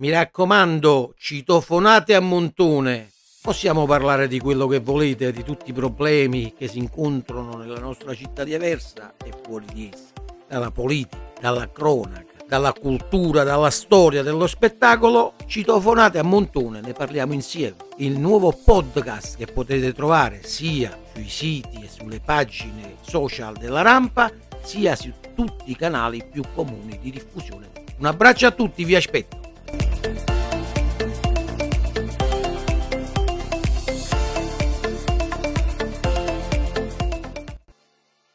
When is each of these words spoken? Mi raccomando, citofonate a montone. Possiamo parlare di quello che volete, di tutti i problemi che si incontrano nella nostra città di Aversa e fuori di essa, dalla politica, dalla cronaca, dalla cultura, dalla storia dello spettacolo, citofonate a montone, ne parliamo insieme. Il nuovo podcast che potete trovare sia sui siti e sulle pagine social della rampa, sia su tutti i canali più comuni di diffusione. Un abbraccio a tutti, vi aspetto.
Mi 0.00 0.10
raccomando, 0.10 1.14
citofonate 1.18 2.14
a 2.14 2.20
montone. 2.20 3.10
Possiamo 3.42 3.84
parlare 3.84 4.28
di 4.28 4.38
quello 4.38 4.68
che 4.68 4.78
volete, 4.78 5.32
di 5.32 5.42
tutti 5.42 5.70
i 5.70 5.72
problemi 5.72 6.54
che 6.56 6.68
si 6.68 6.78
incontrano 6.78 7.56
nella 7.56 7.80
nostra 7.80 8.14
città 8.14 8.44
di 8.44 8.54
Aversa 8.54 9.14
e 9.24 9.32
fuori 9.42 9.64
di 9.72 9.90
essa, 9.92 10.12
dalla 10.46 10.70
politica, 10.70 11.32
dalla 11.40 11.68
cronaca, 11.72 12.44
dalla 12.46 12.72
cultura, 12.72 13.42
dalla 13.42 13.70
storia 13.70 14.22
dello 14.22 14.46
spettacolo, 14.46 15.34
citofonate 15.46 16.20
a 16.20 16.22
montone, 16.22 16.80
ne 16.80 16.92
parliamo 16.92 17.32
insieme. 17.32 17.74
Il 17.96 18.20
nuovo 18.20 18.52
podcast 18.52 19.36
che 19.36 19.46
potete 19.46 19.92
trovare 19.92 20.44
sia 20.44 20.96
sui 21.12 21.28
siti 21.28 21.82
e 21.82 21.88
sulle 21.88 22.20
pagine 22.20 22.98
social 23.00 23.56
della 23.56 23.82
rampa, 23.82 24.30
sia 24.62 24.94
su 24.94 25.12
tutti 25.34 25.72
i 25.72 25.76
canali 25.76 26.24
più 26.30 26.44
comuni 26.54 27.00
di 27.02 27.10
diffusione. 27.10 27.68
Un 27.98 28.06
abbraccio 28.06 28.46
a 28.46 28.52
tutti, 28.52 28.84
vi 28.84 28.94
aspetto. 28.94 29.37